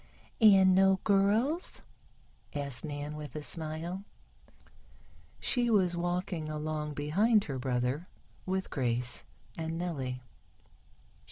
"And 0.41 0.73
no 0.73 0.99
girls?" 1.03 1.83
asked 2.55 2.83
Nan 2.83 3.15
with 3.15 3.35
a 3.35 3.43
smile. 3.43 4.03
She 5.39 5.69
was 5.69 5.95
walking 5.95 6.49
along 6.49 6.95
behind 6.95 7.43
her 7.43 7.59
brother, 7.59 8.07
with 8.47 8.71
Grace 8.71 9.23
and 9.55 9.77
Nellie. 9.77 10.23